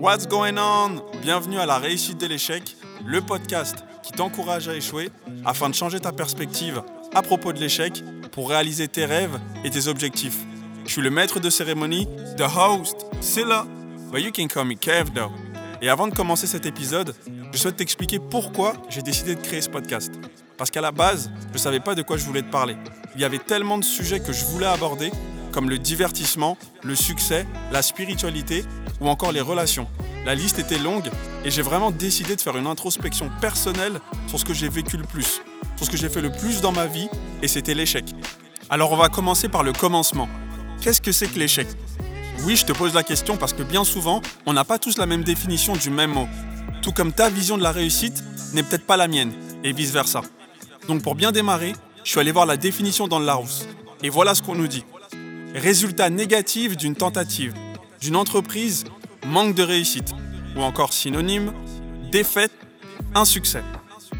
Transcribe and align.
What's 0.00 0.28
going 0.28 0.58
on? 0.58 1.02
Bienvenue 1.22 1.58
à 1.58 1.66
la 1.66 1.78
réussite 1.78 2.20
de 2.20 2.26
l'échec, 2.26 2.76
le 3.04 3.20
podcast 3.20 3.84
qui 4.04 4.12
t'encourage 4.12 4.68
à 4.68 4.76
échouer 4.76 5.10
afin 5.44 5.68
de 5.68 5.74
changer 5.74 5.98
ta 5.98 6.12
perspective 6.12 6.82
à 7.12 7.20
propos 7.20 7.52
de 7.52 7.58
l'échec 7.58 8.04
pour 8.30 8.48
réaliser 8.48 8.86
tes 8.86 9.06
rêves 9.06 9.40
et 9.64 9.70
tes 9.70 9.88
objectifs. 9.88 10.38
Je 10.86 10.92
suis 10.92 11.02
le 11.02 11.10
maître 11.10 11.40
de 11.40 11.50
cérémonie, 11.50 12.06
the 12.36 12.42
host, 12.42 13.06
Silla, 13.20 13.66
but 14.12 14.22
you 14.22 14.30
can 14.30 14.46
call 14.46 14.66
me 14.66 14.74
Kev 14.74 15.10
though. 15.12 15.32
Et 15.82 15.88
avant 15.88 16.06
de 16.06 16.14
commencer 16.14 16.46
cet 16.46 16.64
épisode, 16.64 17.12
je 17.52 17.58
souhaite 17.58 17.76
t'expliquer 17.76 18.20
pourquoi 18.20 18.74
j'ai 18.88 19.02
décidé 19.02 19.34
de 19.34 19.40
créer 19.40 19.62
ce 19.62 19.68
podcast. 19.68 20.12
Parce 20.56 20.70
qu'à 20.70 20.80
la 20.80 20.92
base, 20.92 21.28
je 21.48 21.54
ne 21.54 21.58
savais 21.58 21.80
pas 21.80 21.96
de 21.96 22.02
quoi 22.02 22.16
je 22.16 22.24
voulais 22.24 22.42
te 22.42 22.50
parler. 22.52 22.76
Il 23.16 23.20
y 23.20 23.24
avait 23.24 23.38
tellement 23.38 23.78
de 23.78 23.84
sujets 23.84 24.20
que 24.20 24.32
je 24.32 24.44
voulais 24.44 24.66
aborder, 24.66 25.10
comme 25.50 25.68
le 25.68 25.78
divertissement, 25.78 26.56
le 26.84 26.94
succès, 26.94 27.48
la 27.72 27.82
spiritualité 27.82 28.64
ou 29.00 29.08
encore 29.08 29.32
les 29.32 29.40
relations. 29.40 29.86
La 30.24 30.34
liste 30.34 30.58
était 30.58 30.78
longue 30.78 31.08
et 31.44 31.50
j'ai 31.50 31.62
vraiment 31.62 31.90
décidé 31.90 32.36
de 32.36 32.40
faire 32.40 32.56
une 32.56 32.66
introspection 32.66 33.30
personnelle 33.40 34.00
sur 34.26 34.38
ce 34.38 34.44
que 34.44 34.54
j'ai 34.54 34.68
vécu 34.68 34.96
le 34.96 35.04
plus, 35.04 35.40
sur 35.76 35.86
ce 35.86 35.90
que 35.90 35.96
j'ai 35.96 36.08
fait 36.08 36.20
le 36.20 36.30
plus 36.30 36.60
dans 36.60 36.72
ma 36.72 36.86
vie 36.86 37.08
et 37.42 37.48
c'était 37.48 37.74
l'échec. 37.74 38.04
Alors 38.70 38.92
on 38.92 38.96
va 38.96 39.08
commencer 39.08 39.48
par 39.48 39.62
le 39.62 39.72
commencement. 39.72 40.28
Qu'est-ce 40.80 41.00
que 41.00 41.12
c'est 41.12 41.28
que 41.28 41.38
l'échec? 41.38 41.66
Oui, 42.44 42.56
je 42.56 42.64
te 42.64 42.72
pose 42.72 42.94
la 42.94 43.02
question 43.02 43.36
parce 43.36 43.52
que 43.52 43.62
bien 43.62 43.84
souvent, 43.84 44.20
on 44.46 44.52
n'a 44.52 44.64
pas 44.64 44.78
tous 44.78 44.98
la 44.98 45.06
même 45.06 45.24
définition 45.24 45.74
du 45.74 45.90
même 45.90 46.12
mot. 46.12 46.28
Tout 46.82 46.92
comme 46.92 47.12
ta 47.12 47.30
vision 47.30 47.56
de 47.56 47.62
la 47.62 47.72
réussite 47.72 48.22
n'est 48.52 48.62
peut-être 48.62 48.86
pas 48.86 48.96
la 48.96 49.08
mienne 49.08 49.32
et 49.64 49.72
vice-versa. 49.72 50.22
Donc 50.86 51.02
pour 51.02 51.14
bien 51.14 51.32
démarrer, 51.32 51.72
je 52.04 52.10
suis 52.10 52.20
allé 52.20 52.32
voir 52.32 52.46
la 52.46 52.56
définition 52.56 53.08
dans 53.08 53.18
le 53.18 53.26
Larousse. 53.26 53.66
Et 54.02 54.08
voilà 54.08 54.34
ce 54.34 54.42
qu'on 54.42 54.54
nous 54.54 54.68
dit. 54.68 54.84
Résultat 55.54 56.10
négatif 56.10 56.76
d'une 56.76 56.94
tentative, 56.94 57.54
d'une 58.00 58.16
entreprise, 58.16 58.84
manque 59.26 59.54
de 59.54 59.62
réussite. 59.62 60.12
Ou 60.56 60.62
encore 60.62 60.92
synonyme, 60.92 61.52
défaite, 62.10 62.52
insuccès. 63.14 63.62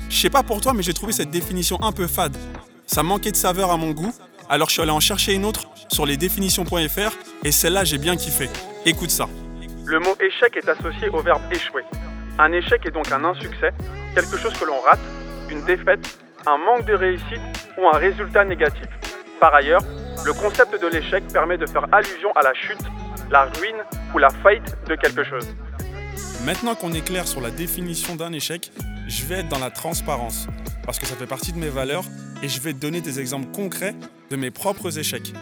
Je 0.09 0.17
sais 0.17 0.31
pas 0.31 0.43
pour 0.43 0.61
toi, 0.61 0.73
mais 0.73 0.83
j'ai 0.83 0.95
trouvé 0.95 1.13
cette 1.13 1.31
définition 1.31 1.83
un 1.83 1.93
peu 1.93 2.07
fade. 2.07 2.37
Ça 2.87 3.03
manquait 3.03 3.31
de 3.31 3.37
saveur 3.37 3.71
à 3.71 3.77
mon 3.77 3.91
goût, 3.91 4.15
alors 4.49 4.69
je 4.69 4.75
suis 4.75 4.83
allé 4.83 4.91
en 4.91 5.01
chercher 5.01 5.35
une 5.35 5.45
autre 5.45 5.69
sur 5.91 6.07
lesdéfinitions.fr 6.07 7.13
et 7.45 7.53
celle-là 7.53 7.85
j'ai 7.85 7.99
bien 7.99 8.17
kiffé. 8.17 8.49
Écoute 8.87 9.11
ça. 9.11 9.27
Le 9.85 9.99
mot 10.01 10.15
échec 10.21 10.57
est 10.57 10.69
associé 10.69 11.09
au 11.09 11.21
verbe 11.21 11.43
échouer. 11.51 11.83
Un 12.39 12.53
échec 12.53 12.85
est 12.87 12.91
donc 12.91 13.11
un 13.11 13.25
insuccès, 13.25 13.73
quelque 14.15 14.37
chose 14.39 14.53
que 14.55 14.65
l'on 14.65 14.81
rate, 14.81 15.01
une 15.51 15.65
défaite, 15.65 16.19
un 16.47 16.57
manque 16.57 16.87
de 16.87 16.95
réussite 16.95 17.41
ou 17.77 17.87
un 17.89 17.99
résultat 17.99 18.45
négatif. 18.45 18.87
Par 19.41 19.55
ailleurs, 19.55 19.83
le 20.25 20.33
concept 20.33 20.81
de 20.81 20.87
l'échec 20.87 21.25
permet 21.33 21.59
de 21.59 21.67
faire 21.67 21.87
allusion 21.93 22.33
à 22.33 22.43
la 22.43 22.55
chute, 22.55 22.83
la 23.31 23.45
ruine 23.45 23.83
ou 24.15 24.19
la 24.19 24.31
faillite 24.31 24.77
de 24.87 24.95
quelque 24.95 25.25
chose. 25.25 25.47
Maintenant 26.45 26.75
qu'on 26.75 26.93
est 26.93 27.05
clair 27.05 27.27
sur 27.27 27.41
la 27.41 27.51
définition 27.51 28.17
d'un 28.17 28.33
échec, 28.33 28.71
je 29.07 29.25
vais 29.25 29.41
être 29.41 29.49
dans 29.49 29.59
la 29.59 29.71
transparence, 29.71 30.47
parce 30.85 30.99
que 30.99 31.07
ça 31.07 31.15
fait 31.17 31.27
partie 31.27 31.53
de 31.53 31.59
mes 31.59 31.69
valeurs, 31.69 32.05
et 32.43 32.49
je 32.49 32.61
vais 32.61 32.73
te 32.73 32.79
donner 32.79 33.01
des 33.01 33.21
exemples 33.21 33.49
concrets 33.53 33.95
de 34.31 34.37
mes 34.37 34.51
propres 34.51 34.99
échecs. 34.99 35.33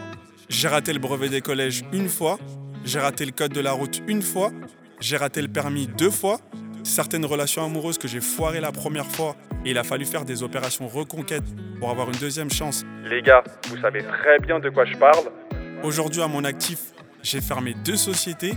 J'ai 0.49 0.67
raté 0.67 0.93
le 0.93 0.99
brevet 0.99 1.29
des 1.29 1.41
collèges 1.41 1.83
une 1.91 2.09
fois, 2.09 2.37
j'ai 2.83 2.99
raté 2.99 3.25
le 3.25 3.31
code 3.31 3.53
de 3.53 3.61
la 3.61 3.73
route 3.73 4.01
une 4.07 4.21
fois, 4.21 4.51
j'ai 4.99 5.17
raté 5.17 5.41
le 5.41 5.47
permis 5.47 5.87
deux 5.87 6.09
fois, 6.09 6.39
certaines 6.83 7.25
relations 7.25 7.65
amoureuses 7.65 7.97
que 7.97 8.07
j'ai 8.07 8.21
foirées 8.21 8.61
la 8.61 8.71
première 8.71 9.05
fois 9.05 9.35
et 9.65 9.71
il 9.71 9.77
a 9.77 9.83
fallu 9.83 10.05
faire 10.05 10.25
des 10.25 10.43
opérations 10.43 10.87
reconquête 10.87 11.43
pour 11.79 11.89
avoir 11.89 12.07
une 12.07 12.17
deuxième 12.17 12.49
chance. 12.49 12.85
Les 13.03 13.21
gars, 13.21 13.43
vous 13.67 13.77
savez 13.77 14.03
très 14.03 14.39
bien 14.39 14.59
de 14.59 14.69
quoi 14.69 14.85
je 14.85 14.95
parle. 14.95 15.29
Aujourd'hui 15.83 16.21
à 16.21 16.27
mon 16.27 16.43
actif, 16.43 16.93
j'ai 17.27 17.41
fermé 17.41 17.73
deux 17.83 17.97
sociétés 17.97 18.53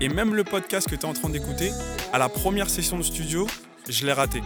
et 0.00 0.08
même 0.10 0.34
le 0.34 0.44
podcast 0.44 0.88
que 0.88 0.94
tu 0.94 1.00
es 1.00 1.04
en 1.06 1.14
train 1.14 1.30
d'écouter, 1.30 1.70
à 2.12 2.18
la 2.18 2.28
première 2.28 2.68
session 2.68 2.98
de 2.98 3.02
studio, 3.02 3.46
je 3.88 4.04
l'ai 4.04 4.12
raté. 4.12 4.42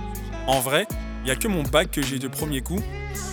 En 0.47 0.61
vrai, 0.61 0.87
il 1.23 1.25
n'y 1.25 1.31
a 1.33 1.37
que 1.37 1.49
mon 1.49 1.65
bac 1.65 1.91
que 1.91 2.01
j'ai 2.01 2.17
eu 2.17 2.19
de 2.21 2.29
premier 2.29 2.61
coup 2.61 2.81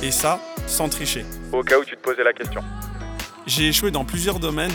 et 0.01 0.09
ça, 0.09 0.39
sans 0.65 0.89
tricher. 0.89 1.23
Au 1.51 1.61
cas 1.61 1.77
où 1.77 1.85
tu 1.85 1.95
te 1.95 2.01
posais 2.01 2.23
la 2.23 2.33
question. 2.33 2.61
J'ai 3.45 3.67
échoué 3.67 3.91
dans 3.91 4.05
plusieurs 4.05 4.39
domaines 4.39 4.73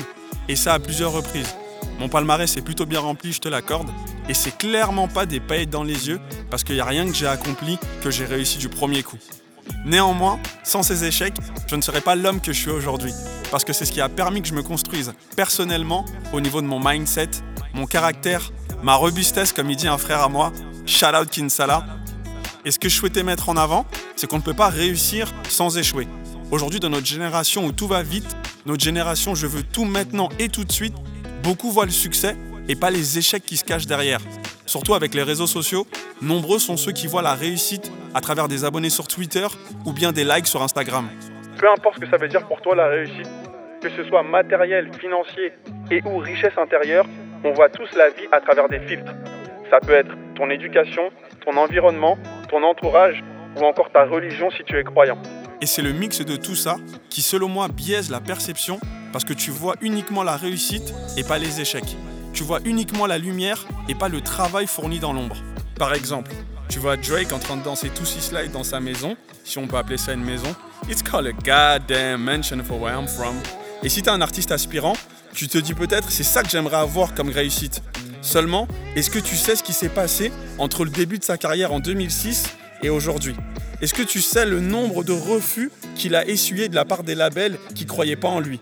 et 0.49 0.55
ça 0.55 0.75
à 0.75 0.79
plusieurs 0.79 1.11
reprises. 1.11 1.57
Mon 1.99 2.09
palmarès 2.09 2.57
est 2.57 2.63
plutôt 2.63 2.87
bien 2.87 3.01
rempli, 3.01 3.33
je 3.33 3.41
te 3.41 3.49
l'accorde, 3.49 3.91
et 4.29 4.35
c'est 4.35 4.57
clairement 4.57 5.09
pas 5.09 5.27
des 5.27 5.41
paillettes 5.41 5.71
dans 5.71 5.83
les 5.83 6.09
yeux 6.09 6.21
parce 6.51 6.63
qu'il 6.63 6.77
n'y 6.77 6.81
a 6.81 6.85
rien 6.85 7.05
que 7.05 7.15
j'ai 7.15 7.27
accompli 7.27 7.79
que 8.01 8.13
j'ai 8.13 8.27
réussi 8.27 8.59
du 8.59 8.69
premier 8.69 9.03
coup. 9.03 9.19
Néanmoins, 9.85 10.39
sans 10.65 10.83
ces 10.83 11.05
échecs, 11.05 11.37
je 11.67 11.77
ne 11.77 11.83
serais 11.83 12.01
pas 12.01 12.15
l'homme 12.15 12.41
que 12.41 12.53
je 12.53 12.61
suis 12.61 12.71
aujourd'hui, 12.71 13.13
parce 13.51 13.65
que 13.65 13.73
c'est 13.73 13.85
ce 13.85 13.93
qui 13.93 14.01
a 14.01 14.09
permis 14.09 14.43
que 14.43 14.49
je 14.49 14.55
me 14.55 14.63
construise 14.63 15.13
personnellement 15.37 16.05
au 16.33 16.41
niveau 16.41 16.61
de 16.61 16.67
mon 16.67 16.81
mindset, 16.81 17.31
mon 17.75 17.87
caractère, 17.87 18.51
ma 18.83 18.95
robustesse, 18.95 19.53
comme 19.53 19.71
il 19.71 19.77
dit 19.77 19.89
un 19.89 19.99
frère 19.99 20.23
à 20.23 20.29
moi, 20.29 20.53
shout 20.87 21.07
out 21.07 21.31
Kinsala. 21.31 21.87
Et 22.65 22.71
ce 22.71 22.79
que 22.79 22.89
je 22.89 22.97
souhaitais 22.97 23.23
mettre 23.23 23.49
en 23.49 23.57
avant, 23.57 23.87
c'est 24.17 24.27
qu'on 24.27 24.39
ne 24.39 24.43
peut 24.43 24.55
pas 24.55 24.69
réussir 24.69 25.33
sans 25.49 25.79
échouer. 25.79 26.09
Aujourd'hui, 26.51 26.81
dans 26.81 26.89
notre 26.91 27.07
génération 27.07 27.65
où 27.67 27.73
tout 27.73 27.87
va 27.87 28.03
vite, 28.03 28.37
notre 28.67 28.83
génération 28.83 29.35
je 29.35 29.47
veux 29.47 29.63
tout 29.63 29.85
maintenant 29.85 30.29
et 30.39 30.49
tout 30.49 30.65
de 30.65 30.73
suite, 30.73 30.95
beaucoup 31.43 31.71
voient 31.71 31.87
le 31.87 31.91
succès 31.91 32.37
et 32.69 32.75
pas 32.75 32.91
les 32.91 33.19
échecs 33.19 33.45
qui 33.45 33.57
se 33.57 33.65
cachent 33.65 33.87
derrière. 33.87 34.21
Surtout 34.67 34.95
avec 34.95 35.15
les 35.15 35.23
réseaux 35.23 35.47
sociaux, 35.47 35.87
nombreux 36.21 36.59
sont 36.59 36.77
ceux 36.77 36.93
qui 36.93 37.07
voient 37.07 37.23
la 37.23 37.35
réussite 37.35 37.91
à 38.15 38.21
travers 38.21 38.49
des 38.49 38.65
abonnés 38.65 38.91
sur 38.91 39.07
Twitter 39.09 39.47
ou 39.85 39.93
bien 39.93 40.13
des 40.13 40.25
likes 40.25 40.47
sur 40.47 40.63
Instagram. 40.63 41.09
Peu 41.59 41.71
importe 41.71 41.97
ce 41.97 42.01
que 42.01 42.11
ça 42.11 42.17
veut 42.17 42.29
dire 42.29 42.47
pour 42.47 42.61
toi 42.61 42.75
la 42.77 42.89
réussite, 42.89 43.29
que 43.81 43.91
ce 43.91 44.05
soit 44.05 44.23
matériel, 44.23 44.91
financier 44.99 45.53
et 45.91 46.03
ou 46.05 46.19
richesse 46.19 46.57
intérieure, 46.57 47.07
on 47.45 47.53
voit 47.53 47.69
tous 47.69 47.89
la 47.97 48.11
vie 48.11 48.27
à 48.33 48.41
travers 48.41 48.69
des 48.69 48.81
filtres. 48.81 49.13
Ça 49.71 49.79
peut 49.81 49.95
être 49.95 50.15
ton 50.35 50.51
éducation, 50.51 51.11
ton 51.45 51.57
environnement, 51.57 52.17
ton 52.49 52.63
entourage 52.63 53.23
ou 53.57 53.65
encore 53.65 53.91
ta 53.91 54.05
religion 54.05 54.51
si 54.51 54.65
tu 54.65 54.79
es 54.79 54.85
croyant. 54.85 55.19
Et 55.61 55.67
c'est 55.67 55.83
le 55.83 55.93
mix 55.93 56.25
de 56.25 56.37
tout 56.37 56.55
ça 56.55 56.77
qui, 57.11 57.23
selon 57.23 57.49
moi, 57.49 57.69
biaise 57.69 58.11
la 58.11 58.21
perception 58.21 58.79
parce 59.13 59.25
que 59.25 59.33
tu 59.33 59.51
vois 59.51 59.75
uniquement 59.81 60.23
la 60.23 60.37
réussite 60.37 60.95
et 61.17 61.25
pas 61.25 61.39
les 61.39 61.61
échecs. 61.61 61.97
Tu 62.33 62.45
vois 62.45 62.61
uniquement 62.65 63.07
la 63.07 63.19
lumière 63.19 63.67
et 63.89 63.95
pas 63.95 64.09
le 64.09 64.21
travail 64.21 64.67
fourni 64.67 65.01
dans 65.01 65.13
l'ombre. 65.13 65.37
Par 65.79 65.95
exemple, 65.95 66.31
tu 66.79 66.83
vois 66.83 66.97
Drake 66.97 67.33
en 67.33 67.41
train 67.41 67.57
de 67.57 67.65
danser 67.65 67.89
tout 67.89 68.05
six 68.05 68.21
slide 68.21 68.53
dans 68.53 68.63
sa 68.63 68.79
maison, 68.79 69.17
si 69.43 69.59
on 69.59 69.67
peut 69.67 69.77
appeler 69.77 69.97
ça 69.97 70.13
une 70.13 70.23
maison. 70.23 70.55
It's 70.89 71.03
called 71.03 71.27
a 71.27 71.33
goddamn 71.33 72.23
mansion 72.23 72.63
for 72.63 72.81
where 72.81 72.95
I'm 72.95 73.09
from. 73.09 73.35
Et 73.83 73.89
si 73.89 74.01
t'es 74.01 74.11
un 74.11 74.21
artiste 74.21 74.53
aspirant, 74.53 74.93
tu 75.35 75.49
te 75.49 75.59
dis 75.59 75.75
peut-être 75.75 76.09
c'est 76.09 76.23
ça 76.23 76.45
que 76.45 76.49
j'aimerais 76.49 76.77
avoir 76.77 77.15
comme 77.15 77.31
réussite. 77.31 77.83
Seulement, 78.23 78.69
est-ce 78.95 79.11
que 79.11 79.19
tu 79.19 79.35
sais 79.35 79.57
ce 79.57 79.65
qui 79.65 79.73
s'est 79.73 79.89
passé 79.89 80.31
entre 80.59 80.85
le 80.85 80.91
début 80.91 81.19
de 81.19 81.25
sa 81.25 81.37
carrière 81.37 81.73
en 81.73 81.81
2006 81.81 82.57
et 82.85 82.91
aujourd'hui? 82.91 83.35
Est-ce 83.83 83.93
que 83.93 84.03
tu 84.03 84.21
sais 84.21 84.47
le 84.47 84.61
nombre 84.61 85.03
de 85.03 85.13
refus 85.13 85.73
qu'il 85.97 86.15
a 86.15 86.25
essuyé 86.29 86.69
de 86.69 86.77
la 86.77 86.85
part 86.85 87.03
des 87.03 87.17
labels 87.17 87.59
qui 87.75 87.87
croyaient 87.87 88.15
pas 88.15 88.29
en 88.29 88.39
lui? 88.39 88.61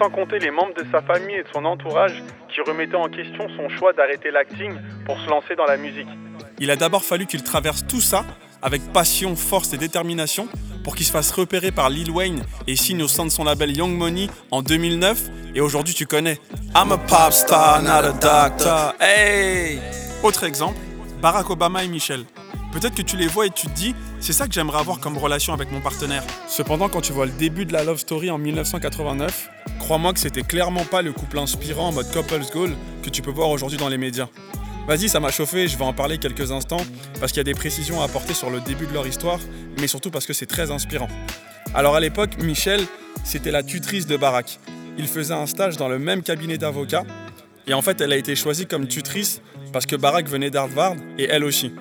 Sans 0.00 0.10
compter 0.10 0.40
les 0.40 0.50
membres 0.50 0.74
de 0.74 0.84
sa 0.90 1.00
famille 1.00 1.36
et 1.36 1.44
de 1.44 1.48
son 1.54 1.64
entourage 1.64 2.24
qui 2.52 2.60
remettaient 2.60 2.96
en 2.96 3.08
question 3.08 3.46
son 3.56 3.68
choix 3.68 3.92
d'arrêter 3.92 4.32
l'acting 4.32 4.74
pour 5.06 5.16
se 5.20 5.30
lancer 5.30 5.54
dans 5.54 5.66
la 5.66 5.76
musique. 5.76 6.08
Il 6.58 6.70
a 6.70 6.76
d'abord 6.76 7.04
fallu 7.04 7.26
qu'il 7.26 7.42
traverse 7.42 7.84
tout 7.86 8.00
ça 8.00 8.24
avec 8.62 8.80
passion, 8.92 9.34
force 9.34 9.72
et 9.72 9.78
détermination 9.78 10.48
pour 10.84 10.94
qu'il 10.94 11.04
se 11.04 11.10
fasse 11.10 11.30
repérer 11.32 11.72
par 11.72 11.90
Lil 11.90 12.10
Wayne 12.10 12.42
et 12.66 12.76
signe 12.76 13.02
au 13.02 13.08
sein 13.08 13.24
de 13.24 13.30
son 13.30 13.44
label 13.44 13.76
Young 13.76 13.96
Money 13.96 14.28
en 14.50 14.62
2009. 14.62 15.30
Et 15.54 15.60
aujourd'hui, 15.60 15.94
tu 15.94 16.06
connais. 16.06 16.38
I'm 16.74 16.92
a 16.92 16.98
pop 16.98 17.32
star, 17.32 17.82
not 17.82 18.06
a 18.08 18.12
doctor. 18.12 18.94
Hey! 19.00 19.80
Autre 20.22 20.44
exemple, 20.44 20.78
Barack 21.20 21.50
Obama 21.50 21.84
et 21.84 21.88
Michelle. 21.88 22.24
Peut-être 22.72 22.94
que 22.94 23.02
tu 23.02 23.16
les 23.16 23.26
vois 23.26 23.46
et 23.46 23.50
tu 23.50 23.66
te 23.66 23.72
dis, 23.72 23.94
c'est 24.18 24.32
ça 24.32 24.46
que 24.46 24.54
j'aimerais 24.54 24.78
avoir 24.78 24.98
comme 24.98 25.18
relation 25.18 25.52
avec 25.52 25.70
mon 25.70 25.80
partenaire. 25.80 26.22
Cependant, 26.48 26.88
quand 26.88 27.02
tu 27.02 27.12
vois 27.12 27.26
le 27.26 27.32
début 27.32 27.66
de 27.66 27.72
la 27.72 27.84
love 27.84 27.98
story 27.98 28.30
en 28.30 28.38
1989, 28.38 29.50
crois-moi 29.78 30.14
que 30.14 30.20
c'était 30.20 30.42
clairement 30.42 30.84
pas 30.84 31.02
le 31.02 31.12
couple 31.12 31.38
inspirant 31.38 31.88
en 31.88 31.92
mode 31.92 32.10
couples 32.10 32.40
goal 32.52 32.70
que 33.02 33.10
tu 33.10 33.20
peux 33.20 33.30
voir 33.30 33.50
aujourd'hui 33.50 33.78
dans 33.78 33.90
les 33.90 33.98
médias. 33.98 34.28
Vas-y, 34.86 35.08
ça 35.08 35.20
m'a 35.20 35.30
chauffé, 35.30 35.68
je 35.68 35.78
vais 35.78 35.84
en 35.84 35.92
parler 35.92 36.18
quelques 36.18 36.50
instants 36.50 36.84
parce 37.20 37.30
qu'il 37.30 37.38
y 37.38 37.40
a 37.40 37.44
des 37.44 37.54
précisions 37.54 38.00
à 38.00 38.04
apporter 38.04 38.34
sur 38.34 38.50
le 38.50 38.60
début 38.60 38.86
de 38.86 38.92
leur 38.92 39.06
histoire, 39.06 39.38
mais 39.80 39.86
surtout 39.86 40.10
parce 40.10 40.26
que 40.26 40.32
c'est 40.32 40.46
très 40.46 40.72
inspirant. 40.72 41.08
Alors 41.72 41.94
à 41.94 42.00
l'époque, 42.00 42.30
Michelle, 42.42 42.80
c'était 43.22 43.52
la 43.52 43.62
tutrice 43.62 44.08
de 44.08 44.16
Barack. 44.16 44.58
Il 44.98 45.06
faisait 45.06 45.34
un 45.34 45.46
stage 45.46 45.76
dans 45.76 45.88
le 45.88 46.00
même 46.00 46.22
cabinet 46.22 46.58
d'avocats 46.58 47.04
et 47.68 47.74
en 47.74 47.82
fait, 47.82 48.00
elle 48.00 48.12
a 48.12 48.16
été 48.16 48.34
choisie 48.34 48.66
comme 48.66 48.88
tutrice 48.88 49.40
parce 49.72 49.86
que 49.86 49.94
Barack 49.94 50.26
venait 50.26 50.50
d'Harvard 50.50 50.96
et 51.16 51.28
elle 51.30 51.44
aussi. 51.44 51.72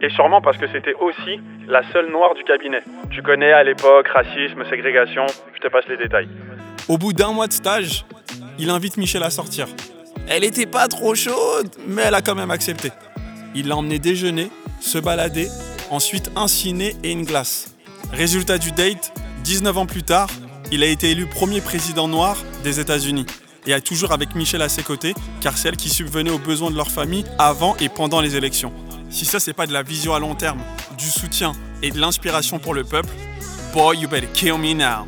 Et 0.00 0.08
sûrement 0.10 0.40
parce 0.40 0.56
que 0.56 0.66
c'était 0.72 0.94
aussi 0.94 1.38
la 1.68 1.82
seule 1.92 2.10
noire 2.10 2.34
du 2.34 2.44
cabinet. 2.44 2.82
Tu 3.10 3.22
connais 3.22 3.52
à 3.52 3.62
l'époque 3.62 4.08
racisme, 4.08 4.64
ségrégation, 4.70 5.26
je 5.54 5.60
te 5.60 5.68
passe 5.68 5.84
les 5.86 5.98
détails. 5.98 6.28
Au 6.88 6.96
bout 6.96 7.12
d'un 7.12 7.32
mois 7.32 7.46
de 7.46 7.52
stage, 7.52 8.06
il 8.58 8.70
invite 8.70 8.96
Michel 8.96 9.22
à 9.22 9.30
sortir. 9.30 9.68
Elle 10.28 10.44
était 10.44 10.66
pas 10.66 10.88
trop 10.88 11.14
chaude, 11.14 11.68
mais 11.86 12.02
elle 12.02 12.14
a 12.14 12.22
quand 12.22 12.34
même 12.34 12.50
accepté. 12.50 12.90
Il 13.54 13.68
l'a 13.68 13.76
emmené 13.76 13.98
déjeuner, 13.98 14.50
se 14.80 14.98
balader, 14.98 15.48
ensuite 15.90 16.30
un 16.36 16.48
ciné 16.48 16.96
et 17.02 17.12
une 17.12 17.24
glace. 17.24 17.74
Résultat 18.12 18.58
du 18.58 18.72
date, 18.72 19.12
19 19.44 19.78
ans 19.78 19.86
plus 19.86 20.02
tard, 20.02 20.28
il 20.70 20.82
a 20.82 20.86
été 20.86 21.10
élu 21.10 21.26
premier 21.26 21.60
président 21.60 22.08
noir 22.08 22.36
des 22.64 22.80
États-Unis. 22.80 23.26
et 23.66 23.80
toujours 23.80 24.12
avec 24.12 24.34
Michel 24.34 24.62
à 24.62 24.68
ses 24.68 24.82
côtés, 24.82 25.14
car 25.40 25.56
c'est 25.56 25.68
elle 25.68 25.76
qui 25.76 25.88
subvenait 25.88 26.30
aux 26.30 26.38
besoins 26.38 26.70
de 26.70 26.76
leur 26.76 26.90
famille 26.90 27.24
avant 27.38 27.76
et 27.78 27.88
pendant 27.88 28.20
les 28.20 28.34
élections. 28.34 28.72
Si 29.10 29.24
ça, 29.24 29.38
c'est 29.38 29.52
pas 29.52 29.66
de 29.66 29.72
la 29.72 29.82
vision 29.82 30.14
à 30.14 30.18
long 30.18 30.34
terme, 30.34 30.60
du 30.98 31.06
soutien 31.06 31.52
et 31.82 31.90
de 31.90 32.00
l'inspiration 32.00 32.58
pour 32.58 32.74
le 32.74 32.82
peuple, 32.84 33.10
boy, 33.72 33.98
you 33.98 34.08
better 34.08 34.28
kill 34.32 34.58
me 34.58 34.72
now. 34.72 35.06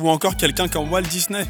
Ou 0.00 0.10
encore 0.10 0.36
quelqu'un 0.36 0.68
comme 0.68 0.90
Walt 0.90 1.02
Disney, 1.02 1.46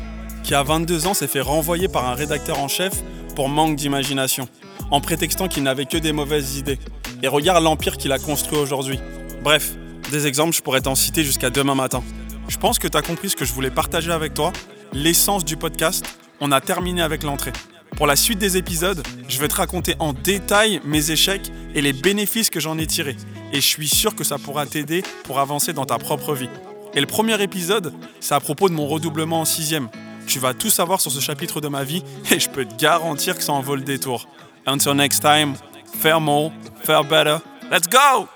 qui 0.48 0.54
à 0.54 0.62
22 0.62 1.06
ans 1.06 1.12
s'est 1.12 1.26
fait 1.26 1.42
renvoyer 1.42 1.88
par 1.88 2.08
un 2.08 2.14
rédacteur 2.14 2.58
en 2.58 2.68
chef 2.68 3.02
pour 3.36 3.50
manque 3.50 3.76
d'imagination, 3.76 4.48
en 4.90 5.02
prétextant 5.02 5.46
qu'il 5.46 5.62
n'avait 5.62 5.84
que 5.84 5.98
des 5.98 6.12
mauvaises 6.12 6.56
idées. 6.56 6.78
Et 7.22 7.28
regarde 7.28 7.62
l'empire 7.62 7.98
qu'il 7.98 8.12
a 8.12 8.18
construit 8.18 8.56
aujourd'hui. 8.58 8.98
Bref, 9.42 9.74
des 10.10 10.26
exemples, 10.26 10.56
je 10.56 10.62
pourrais 10.62 10.80
t'en 10.80 10.94
citer 10.94 11.22
jusqu'à 11.22 11.50
demain 11.50 11.74
matin. 11.74 12.02
Je 12.48 12.56
pense 12.56 12.78
que 12.78 12.88
tu 12.88 12.96
as 12.96 13.02
compris 13.02 13.28
ce 13.28 13.36
que 13.36 13.44
je 13.44 13.52
voulais 13.52 13.70
partager 13.70 14.10
avec 14.10 14.32
toi, 14.32 14.50
l'essence 14.94 15.44
du 15.44 15.58
podcast. 15.58 16.06
On 16.40 16.50
a 16.50 16.62
terminé 16.62 17.02
avec 17.02 17.24
l'entrée. 17.24 17.52
Pour 17.98 18.06
la 18.06 18.16
suite 18.16 18.38
des 18.38 18.56
épisodes, 18.56 19.06
je 19.28 19.38
vais 19.40 19.48
te 19.48 19.56
raconter 19.56 19.96
en 19.98 20.14
détail 20.14 20.80
mes 20.82 21.10
échecs 21.10 21.52
et 21.74 21.82
les 21.82 21.92
bénéfices 21.92 22.48
que 22.48 22.58
j'en 22.58 22.78
ai 22.78 22.86
tirés. 22.86 23.18
Et 23.52 23.56
je 23.56 23.66
suis 23.66 23.88
sûr 23.88 24.14
que 24.14 24.24
ça 24.24 24.38
pourra 24.38 24.64
t'aider 24.64 25.02
pour 25.24 25.40
avancer 25.40 25.74
dans 25.74 25.84
ta 25.84 25.98
propre 25.98 26.32
vie. 26.32 26.48
Et 26.94 27.00
le 27.00 27.06
premier 27.06 27.38
épisode, 27.42 27.92
c'est 28.20 28.34
à 28.34 28.40
propos 28.40 28.70
de 28.70 28.74
mon 28.74 28.86
redoublement 28.86 29.42
en 29.42 29.44
sixième. 29.44 29.90
Tu 30.28 30.38
vas 30.38 30.52
tout 30.52 30.69
savoir 30.69 31.00
sur 31.00 31.10
ce 31.10 31.20
chapitre 31.20 31.62
de 31.62 31.69
ma 31.69 31.84
vie 31.84 32.04
et 32.30 32.38
je 32.38 32.50
peux 32.50 32.66
te 32.66 32.75
garantir 32.75 33.36
que 33.36 33.42
ça 33.42 33.52
en 33.52 33.62
vaut 33.62 33.76
le 33.76 33.82
détour. 33.82 34.28
Until 34.66 34.92
next 34.92 35.20
time, 35.22 35.54
faire 36.00 36.20
more, 36.20 36.52
faire 36.84 37.02
better. 37.02 37.38
Let's 37.70 37.88
go! 37.88 38.28